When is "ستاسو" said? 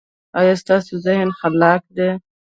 0.63-0.93